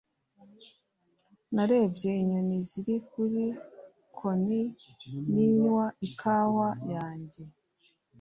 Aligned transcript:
narebye 1.53 2.11
inyoni 2.21 2.57
ziri 2.69 2.95
kuri 3.09 3.43
bkoni 4.09 4.61
ninywa 5.33 5.85
ikawa 6.07 6.69
yanjye 6.93 7.43